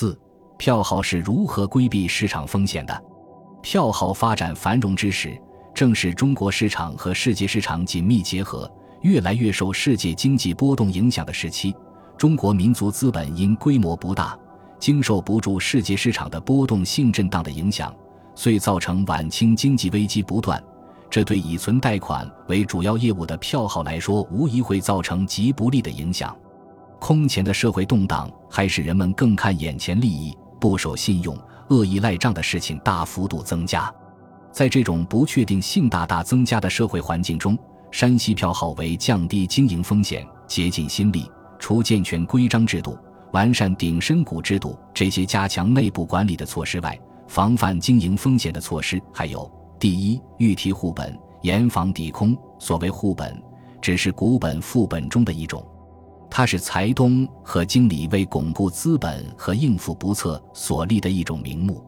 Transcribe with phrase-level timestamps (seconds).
[0.00, 0.16] 四、
[0.56, 3.02] 票号是如何规避市场风险的？
[3.62, 5.36] 票号发展繁荣之时，
[5.74, 11.74] 正是中国市场和世界市场紧密结合、越来越受世界经济波动影响的时期。
[12.16, 14.38] 中国民族资本因规模不大，
[14.78, 17.92] 经受不住世界市场的波动性震荡的影响，
[18.36, 20.62] 遂造成晚清经济危机不断。
[21.10, 26.36] 这对以存贷款为主要业务的票号来说，无疑会造成极不利的影响。
[26.98, 31.36] 空前的社会动荡，还使人们更看眼前利益，不守信用、
[31.68, 33.92] 恶意赖账的事情大幅度增加。
[34.50, 37.56] 在这种不确定性大大增加的社会环境中，
[37.90, 42.98] 山西票号为降低经营风险、竭尽心力，除健全规章制度、
[43.32, 52.36] 完善顶身股制度这些加强内部管理的措施外，防范经营风险的措施还有：第一，预提户本，严防抵空。
[52.58, 53.40] 所谓户本，
[53.80, 55.64] 只是股本副本中的一种。
[56.30, 61.84] 它是财东和经理为巩固资本和应付不测所立的一种名目。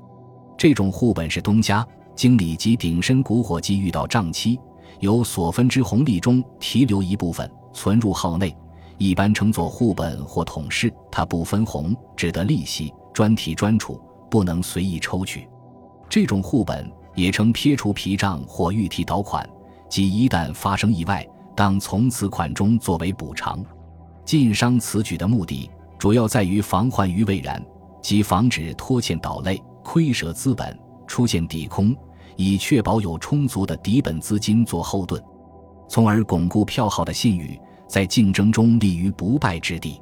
[0.56, 4.58] 这种护本是东家、经理及顶身股伙计遇到账期，
[4.98, 8.54] 由所分之红利中提留一部分存入号内，
[8.98, 10.92] 一般称作护本或统式。
[11.10, 14.00] 它不分红，只得利息，专提专储，
[14.30, 15.48] 不能随意抽取。
[16.08, 19.48] 这种护本也称撇除皮账或预提倒款，
[19.88, 23.64] 即一旦发生意外，当从此款中作为补偿。
[24.24, 27.64] 晋商此举的目的，主要在于防患于未然，
[28.00, 31.94] 即防止拖欠倒类、亏折资本出现底空，
[32.36, 35.22] 以确保有充足的底本资金做后盾，
[35.88, 40.00] 从而巩固票号的信誉，在竞争中立于不败之地。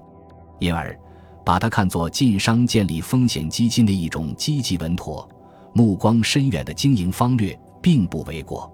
[0.59, 0.99] 因而，
[1.45, 5.27] 把它看作晋商建立风险基金的一种积极稳妥、
[5.73, 8.71] 目光深远的经营方略，并不为过。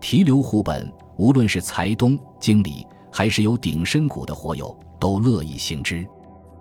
[0.00, 4.76] 提留户本，无论是财东、经理，还是有顶身股的伙友。
[5.00, 6.04] 都乐意行之，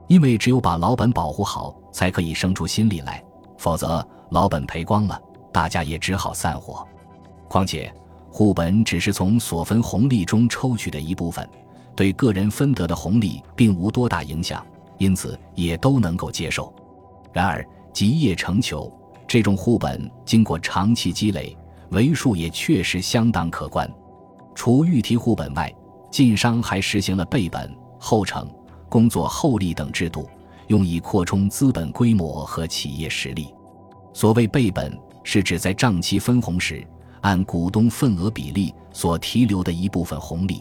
[0.05, 3.23] 因为只有把老本保护好，才可以生出心力来。
[3.57, 5.19] 否则，老本赔光了，
[5.51, 6.87] 大家也只好散伙。
[7.47, 7.91] 况且，
[8.29, 11.49] 户本只是从所分红利中抽取的一部分，
[11.95, 14.63] 对个人分得的红利并无多大影响，
[14.99, 16.71] 因此也都能够接受。
[17.33, 18.93] 然而，集业成裘，
[19.27, 21.57] 这种户本经过长期积累，
[21.89, 23.91] 为数也确实相当可观。
[24.53, 25.73] 除预提户本外，
[26.11, 27.75] 晋商还实行了备本。
[27.99, 28.47] 后程、
[28.87, 30.29] 工作厚利等制度，
[30.67, 33.47] 用以扩充资本规模和企业实力。
[34.13, 36.87] 所谓备本，是指在账期分红时，
[37.21, 40.57] 按股东份额比例所提留的一部分红利；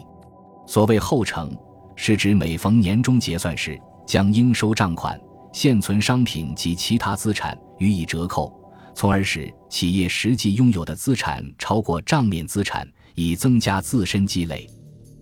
[0.65, 1.55] 所谓后程，
[1.95, 5.19] 是指每逢年终结算时，将应收账款、
[5.53, 8.51] 现存商品及其他资产予以折扣，
[8.95, 14.67] 从而使企业实际拥有的资产超过账面资产，以增加自身积累。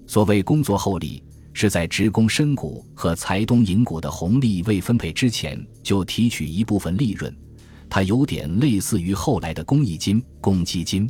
[0.07, 1.23] 所谓工作厚利。
[1.57, 7.33] 是在职工身股和财东银股的红利未分配之前就提取一部分利润，
[7.89, 11.09] 它有点类似于后来的公益金、公积金。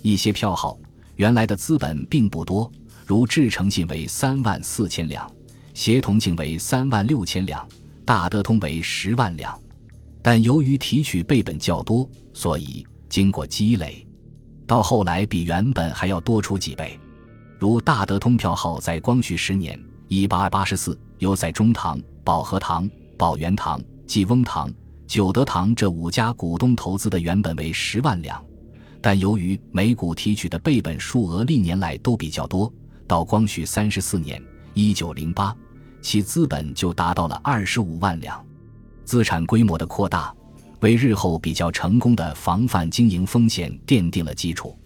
[0.00, 0.78] 一些票号
[1.16, 2.72] 原来的资本并不多，
[3.04, 5.30] 如至诚信为三万四千两，
[5.74, 7.68] 协同信为三万六千两，
[8.06, 9.54] 大德通为十万两，
[10.22, 14.06] 但由于提取备本较多，所以经过积累，
[14.66, 16.98] 到后来比原本还要多出几倍。
[17.58, 24.72] 如大德通票号在光绪十年（一八八四）由在中堂、保和堂、宝元堂、济翁堂、
[25.06, 28.44] 九德堂这五家股东投资的原本为十万两，
[29.00, 32.70] 但由于每股提取的备本数额历年来都比较多，
[33.06, 34.42] 到光绪三十四年
[34.74, 35.54] （一九零八），
[36.02, 38.44] 其资本就达到了二十五万两。
[39.04, 40.34] 资产规模的扩大，
[40.80, 44.76] 为日后比较成功的防范经营风险奠定了基础。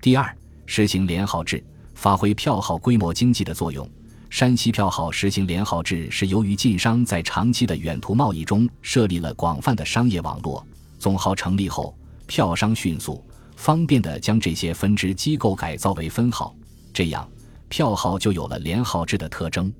[0.00, 0.36] 第二，
[0.66, 1.64] 实行连号制。
[1.98, 3.86] 发挥票号规模经济的作用。
[4.30, 10.64] 山西票号实行连号制，是由于晋商在长期的远途贸易中设立了广泛的商业网络。
[10.96, 11.92] 总号成立后，
[12.28, 13.20] 票商迅速、
[13.56, 16.54] 方便地将这些分支机构改造为分号，
[16.92, 17.28] 这样
[17.68, 19.72] 票号就有了连号制的特征。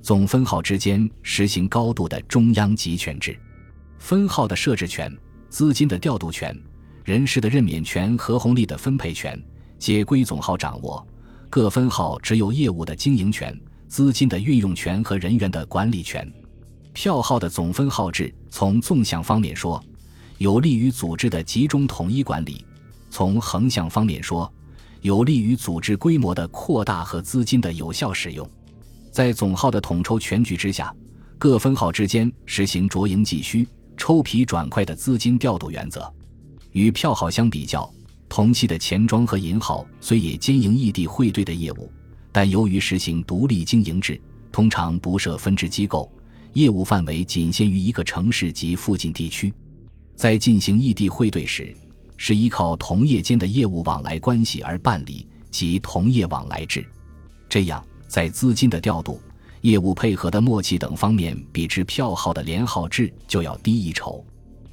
[0.00, 3.36] 总分号之间实行高度的中央集权制，
[3.98, 5.12] 分号的设置权、
[5.48, 6.56] 资金的调度权、
[7.02, 9.36] 人事的任免权和红利的分配权，
[9.80, 11.04] 皆归总号掌握。
[11.56, 13.58] 各分号只有业务的经营权、
[13.88, 16.30] 资金的运用权和人员的管理权。
[16.92, 19.82] 票号的总分号制，从纵向方面说，
[20.36, 22.62] 有利于组织的集中统一管理；
[23.08, 24.52] 从横向方面说，
[25.00, 28.46] 有利于组织规模的扩大和资金的有效使用。
[29.10, 30.94] 在总号的统筹全局之下，
[31.38, 33.66] 各分号之间实行着盈计虚、
[33.96, 36.12] 抽皮转快的资金调度原则。
[36.72, 37.90] 与票号相比较。
[38.28, 41.90] 同期的钱庄和银号虽也兼营异地汇兑的业务，
[42.32, 44.20] 但由于实行独立经营制，
[44.50, 46.10] 通常不设分支机构，
[46.52, 49.52] 业务范围仅限于一个城市及附近地区。
[50.16, 51.74] 在进行异地汇兑时，
[52.16, 56.84] 是依靠同业间的业务往来关系而办理，即同业往来制。
[57.48, 59.20] 这样，在资金的调度、
[59.60, 64.24] 业务配合的默契等方面，比之票号的连号制就要低一筹。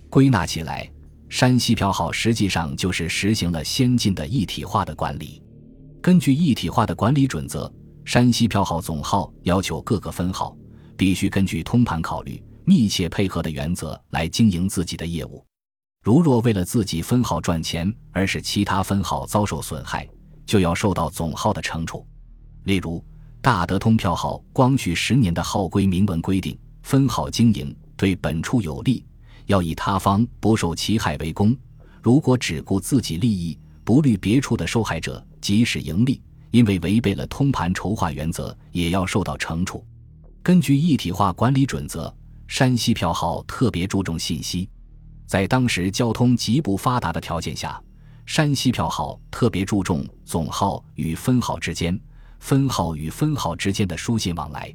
[0.10, 0.90] 归纳起来，
[1.34, 5.42] 山西票号实际上就是实行了先进的一体化的管理。
[6.00, 7.74] 根据一体化的管理准则，
[8.06, 10.56] 山西票号总号要求各个分号。
[10.96, 15.44] 必须根据通盘考虑、密切配合的原则来经营自己的业务。
[16.04, 20.08] 如若为了自己分号赚钱而使其他分号遭受损害，
[20.46, 22.06] 就要受到总号的惩处。
[22.66, 23.04] 例如，
[23.42, 29.04] 大德通票号光绪十年的号规明文规定，分号经营对本处有利，
[29.46, 31.54] 要以他方不受其害为公；
[32.02, 39.86] 如果只顾自己利益，不虑别处的受害者，即使盈利，因为违背了通盘筹划原则，也要受到惩处。
[40.42, 42.14] 根据一体化管理准则，
[42.48, 44.70] 山西票号特别注重信息。
[45.26, 47.82] 在当时交通极不发达的条件下，
[48.26, 52.00] 山西票号特别注重总号与分号之间、
[52.40, 54.74] 分号与分号之间的书信往来。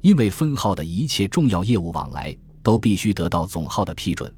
[0.00, 4.32] 因为分号的一切重要业务往来都必须得到总号的批准，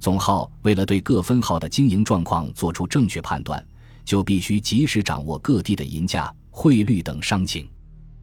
[0.00, 3.64] 总号为了对各分号的经营状况做出正确判断，
[4.04, 7.68] 就必须及时掌握各地的银价、汇率等商情，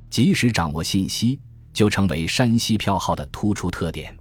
[0.09, 1.39] 及时掌握信息。
[1.73, 4.15] 就成为山西票号的突出特点。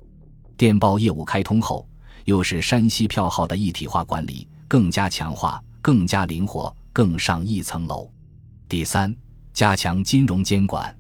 [0.57, 1.87] 电报业务开通后，
[2.25, 8.11] 又使山西票号的一体化管理更加强化、更加灵活、更上一层楼。
[8.71, 9.15] 第三，
[9.53, 10.99] 加强金融监管。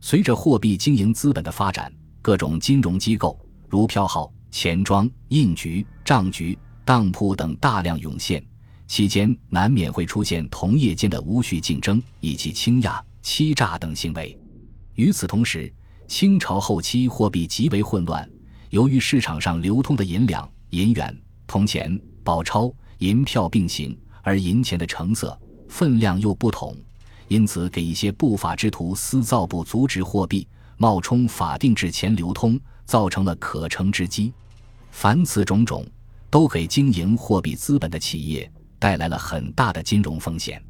[0.00, 3.38] 随着货币经营资本的发展，各种金融机构
[3.68, 8.44] 如票号、钱庄、印局、账局、当铺等大量涌现，
[8.86, 14.38] 期间难免会出现同业间的无序竞争以及倾轧、欺诈等行为。
[14.94, 15.72] 与此同时，
[16.06, 18.28] 清朝后期货币极为混乱，
[18.70, 25.36] 由于市场上流通的银两、银元、铜钱、宝钞、银票并行，而银钱的成色、
[25.68, 26.76] 分量又不同，
[27.26, 30.46] 因此给一些不法之徒私造不足值货币，
[30.76, 34.32] 冒充法定制钱流通，造成了可乘之机。
[34.90, 35.86] 凡此种种，
[36.30, 40.62] 都给经营货币资本的企业带来了很大的金融风险。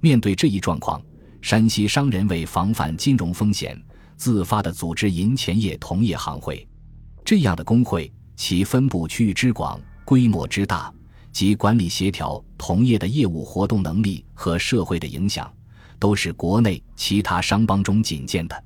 [0.00, 1.02] 面对这一状况，
[1.40, 3.80] 山西商人为防范金融风险。
[4.14, 6.64] 自发的组织银钱业同业行会，
[7.24, 10.94] 这样的工会，其分布区域之广、规模之大，
[11.32, 15.52] 及管理协调同业的业务活动能力和社会的影响，
[15.98, 18.64] 都是国内其他商帮中仅见的。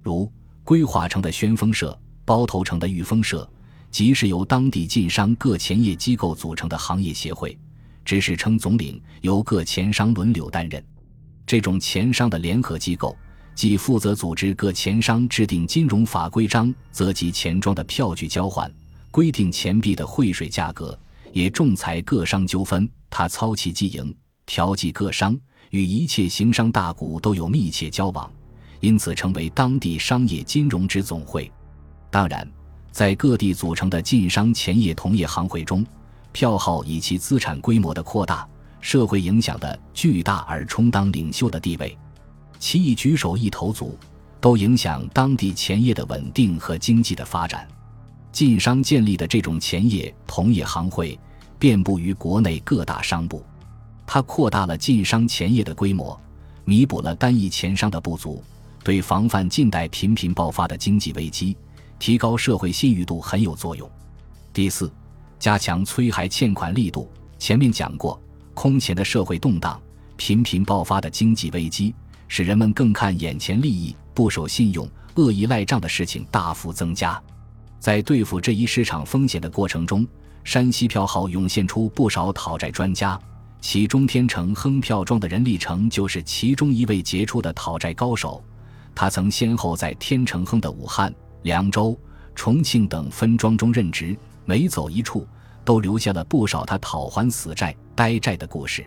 [0.00, 0.32] 如
[0.62, 3.48] 规划城的宣风社、包头城的御风社，
[3.90, 7.56] 即是由当地晋商各钱业机构组成的行业协会，
[8.04, 10.84] 只是称总领由各钱商轮流担任。
[11.46, 13.16] 这种钱商的联合机构。
[13.54, 18.68] 既负责组织各钱商制定金融法规章，则及钱庄的票据交换，
[19.12, 20.98] 规定钱币的汇水价格，
[21.32, 22.90] 也仲裁各商纠纷。
[23.08, 24.12] 他操其经营，
[24.44, 25.38] 调剂各商，
[25.70, 28.28] 与一切行商大贾都有密切交往，
[28.80, 31.48] 因此成为当地商业金融之总会。
[32.14, 32.48] 当然，
[32.92, 35.84] 在各地组成的晋商前业同业行会中，
[36.30, 38.48] 票号以其资产规模的扩大、
[38.80, 41.98] 社会影响的巨大而充当领袖的地位。
[42.60, 43.98] 其一举手一投足，
[44.40, 47.66] 都影响当地前业的稳定和经济的发展。
[48.30, 51.18] 晋商建立的这种前业同业行会，
[51.58, 53.44] 遍布于国内各大商部。
[54.06, 56.16] 它扩大了晋商前业的规模，
[56.64, 58.40] 弥补了单一钱商的不足，
[58.84, 61.56] 对防范近代频频爆发的经济危机、
[61.98, 63.90] 提高社会信誉度很有作用。
[64.52, 64.92] 第四，
[65.38, 67.10] 加强催还欠款力度。
[67.38, 68.20] 前面讲过，
[68.54, 69.80] 空前的社会动荡、
[70.16, 71.94] 频频爆发的经济危机。
[72.26, 77.22] 使人们更看眼前利益，不守信用、恶意赖账的事情大幅增加。
[77.78, 80.06] 在对付这一市场风险的过程中，
[80.42, 83.20] 山西票号涌现出不少讨债专家，
[83.60, 88.42] 其中天成亨票庄的任立成就是其中一位杰出的讨债高手。
[88.94, 91.98] 他曾先后在天成亨的武汉、凉州、
[92.34, 95.26] 重庆等分庄中任职，每走一处，
[95.64, 98.84] 都留下了不少他讨还死债、呆债的故事。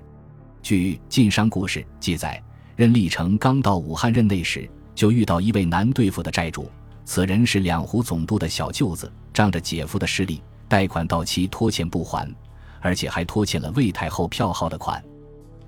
[0.61, 2.43] 据《晋商故事》记载。
[2.75, 6.69] 任立成刚到武汉任内时，就遇到一位难对付的债主。
[7.05, 12.31] 此人是两湖总督的小舅子，仗着姐夫的势力，贷款到期拖欠不还，
[12.79, 15.03] 而且还拖欠了魏太后票号的款。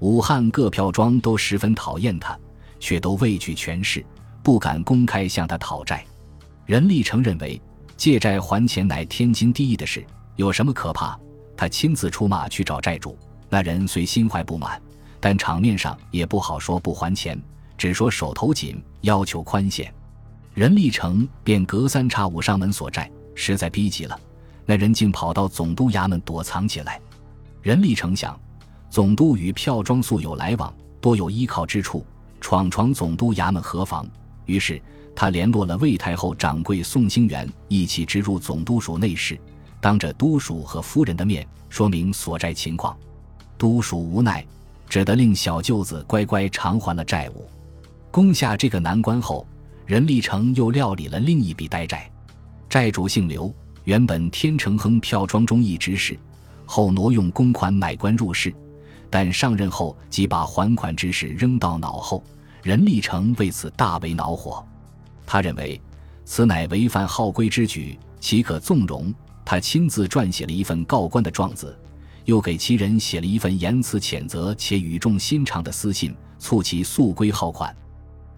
[0.01, 2.38] 武汉各票庄都十分讨厌他，
[2.79, 4.05] 却都畏惧权势，
[4.43, 6.05] 不敢公开向他讨债。
[6.70, 7.60] 任立成认为，
[7.98, 11.20] 借债还钱乃天经地义的事，有什么可怕？
[11.58, 13.18] 他亲自出马去找债主，
[13.50, 14.80] 那人虽心怀不满。
[15.20, 17.42] 但场面上也不好说不还钱，
[17.76, 19.92] 只说手头紧，要求宽限。
[20.54, 24.16] 任立成便隔三差五上门索债，实在逼急了，
[24.64, 27.02] 那人竟跑到总督衙门躲藏起来。
[27.64, 28.40] 任立成想，
[28.92, 30.72] 总督与票庄素有来往，
[31.02, 32.06] 多有依靠之处，
[32.40, 34.08] 闯闯总督衙门何妨？
[34.46, 34.80] 于是
[35.16, 39.39] 他联络了魏太后掌柜宋兴元，一起直入总督署内室，
[39.82, 42.98] 当着督署和夫人的面说明所债情况。
[43.58, 44.46] 督署无奈，
[44.88, 47.50] 只得令小舅子乖乖偿还了债务。
[48.12, 49.46] 攻下这个难关后。
[49.86, 52.08] 任立成又料理了另一笔呆债，
[52.70, 53.51] 债主姓刘，
[53.86, 56.16] 原本天成亨票庄中一执事，
[56.63, 58.54] 后挪用公款买官入仕，
[59.10, 62.24] 但上任后即把还款之事扔到脑后。
[62.62, 64.63] 任立成为此大为恼火，
[65.31, 65.79] 他认为
[66.25, 69.13] 此乃违反号规之举，岂可纵容？
[69.45, 71.77] 他亲自撰写了一份告官的状子，
[72.25, 77.75] 又给其人写了一份言辞谴责且语重心长的私信，促其速归号款。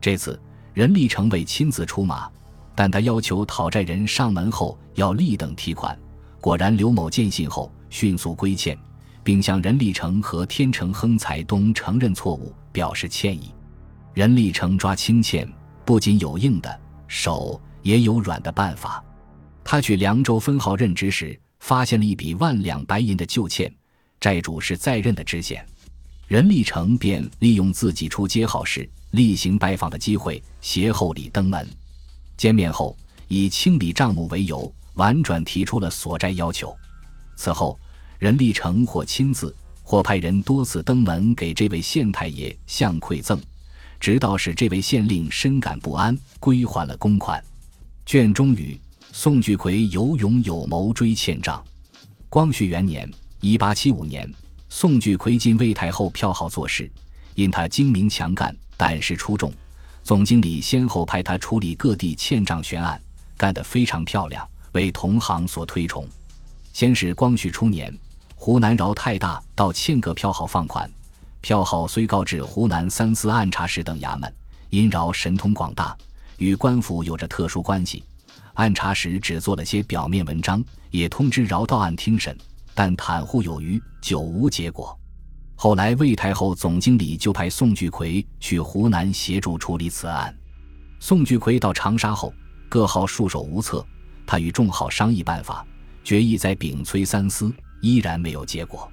[0.02, 0.38] 这次。
[0.74, 2.30] 任立成未亲自出马，
[2.74, 6.00] 但他要求讨债人上门后要立等提款。
[6.40, 8.78] 果然，刘某见信后迅速归欠，
[9.22, 13.54] 并向任立成和天成亨财东承认错误，表示歉意。
[14.14, 15.46] 任立成抓清欠，
[15.84, 16.80] 不仅有硬的
[17.14, 19.04] 手，也有软的办法。
[19.66, 23.70] 他去凉州分号任职时，发现了一笔万两白银的旧欠，
[24.18, 25.64] 债主是在任的知县。
[26.30, 31.68] 任立成便利用自己出街号时例行拜访的机会，携厚礼登门。
[32.38, 32.96] 见面后，
[33.28, 36.74] 以清理账目为由，婉转提出了索债要求。
[37.36, 37.78] 此后，
[38.20, 39.54] 任立成或亲自，
[39.84, 43.38] 或派人多次登门给这位县太爷向馈赠，
[44.02, 47.42] 直到使这位县令深感不安，归还了公款。
[48.04, 48.78] 卷中语：
[49.14, 51.64] 宋巨奎有勇有谋追欠账。
[52.28, 53.08] 光绪元年
[53.42, 54.28] （一八七五年）。
[54.70, 56.90] 宋巨奎进魏太后票号做事，
[57.36, 59.54] 因他精明强干、胆识出众，
[60.02, 63.00] 总经理先后派他处理各地欠账悬案，
[63.38, 66.08] 干得非常漂亮，为同行所推崇。
[66.74, 67.96] 先是光绪初年，
[68.34, 70.90] 湖南饶太大到欠个票号放款，
[71.42, 74.32] 票号虽告至湖南三司按察使等衙门，
[74.70, 75.98] 因饶神通广大，
[76.38, 78.04] 与官府有着特殊关系，
[78.54, 82.38] 按察使只做了些表面文章，也通知饶到案听审。
[82.74, 84.98] 但袒护有余，久无结果。
[85.56, 90.34] 后来魏太后总经理就派宋巨奎去湖南协助处理此案。
[91.00, 92.34] 宋巨奎到长沙后，
[92.70, 93.86] 各号束手无策。
[94.26, 95.66] 他与众号商议办法，
[96.04, 98.90] 决议在秉催三司，依然没有结果。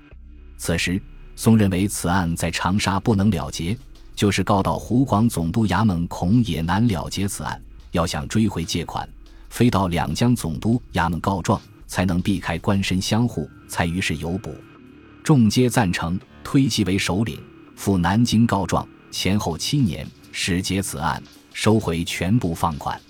[0.56, 1.00] 此时，
[1.38, 3.78] 宋认为此案在长沙不能了结，
[4.16, 7.62] 就是告到湖广总督衙门，恐也难了结此案。
[7.92, 9.08] 要想追回借款，
[9.48, 11.60] 非到两江总督衙门告状。
[11.86, 14.54] 才能避开官绅相护，才于是有补。
[15.22, 17.40] 众皆赞成，推其为首领，
[17.76, 18.86] 赴南京告状。
[19.10, 21.22] 前后七年，始结此案，
[21.54, 23.00] 收回全部放款。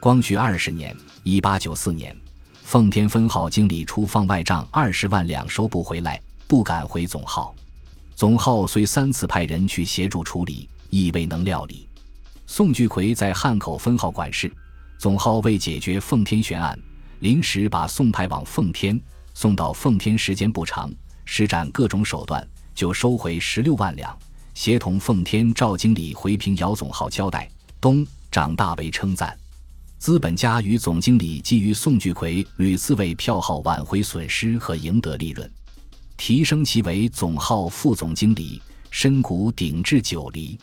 [0.00, 2.16] 光绪二十年（一八九四年），
[2.64, 7.54] 奉天分号经理出放外账二十万两，收不回来，不敢回总号。
[8.16, 11.88] 总号虽三次派人去协助处理，亦未能料理。
[12.46, 14.52] 宋巨奎在汉口分号管事，
[14.98, 16.78] 总号为解决奉天悬案。
[17.18, 19.00] 临时把宋派往奉天，
[19.34, 20.92] 送到奉天时间不长，
[21.24, 24.16] 施展各种手段，就收回十六万两，
[24.52, 27.50] 协同奉天赵经理回平姚总号交代。
[27.80, 29.36] 东长大为称赞，
[29.98, 35.50] 资本家与总经理基于宋巨奎屡次为票号挽回损失和赢得利润，
[36.16, 40.58] 提升其为总号副总经理，深谷顶至九黎。